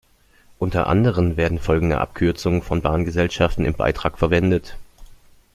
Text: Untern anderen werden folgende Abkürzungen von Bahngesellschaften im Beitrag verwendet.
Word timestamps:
Untern 0.57 0.85
anderen 0.85 1.37
werden 1.37 1.59
folgende 1.59 1.99
Abkürzungen 1.99 2.63
von 2.63 2.81
Bahngesellschaften 2.81 3.65
im 3.65 3.75
Beitrag 3.75 4.17
verwendet. 4.17 4.75